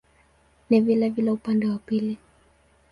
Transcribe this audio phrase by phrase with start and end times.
[0.69, 2.17] Ni vilevile upande wa pili.